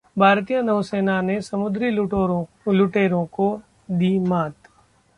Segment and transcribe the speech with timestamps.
[0.17, 1.89] भारतीय नौसेना ने समुद्री
[1.91, 3.49] लुटेरों को
[3.91, 4.53] दी मात